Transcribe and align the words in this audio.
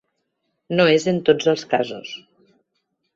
No 0.79 0.87
és 0.93 1.05
en 1.11 1.19
tots 1.27 1.49
els 1.51 1.65
casos. 1.75 2.15